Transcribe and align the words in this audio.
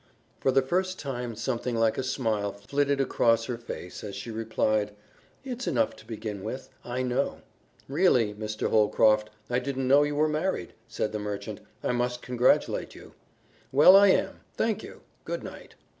For 0.39 0.51
the 0.51 0.63
first 0.63 0.97
time 0.97 1.35
something 1.35 1.75
like 1.75 1.95
a 1.95 2.01
smile 2.01 2.53
flitted 2.53 2.99
across 2.99 3.45
her 3.45 3.55
face 3.59 4.03
as 4.03 4.15
she 4.15 4.31
replied, 4.31 4.93
"It's 5.43 5.67
enough 5.67 5.95
to 5.97 6.07
begin 6.07 6.41
with. 6.41 6.69
I 6.83 7.03
know." 7.03 7.41
"Really, 7.87 8.33
Mr. 8.33 8.71
Holcroft, 8.71 9.29
I 9.47 9.59
didn't 9.59 9.87
know 9.87 10.01
you 10.01 10.15
were 10.15 10.27
married," 10.27 10.73
said 10.87 11.11
the 11.11 11.19
merchant. 11.19 11.59
"I 11.83 11.91
must 11.91 12.23
congratulate 12.23 12.95
you." 12.95 13.13
"Well, 13.71 13.95
I 13.95 14.07
am. 14.07 14.39
Thank 14.57 14.81
you. 14.81 15.01
Good 15.23 15.43
night." 15.43 15.75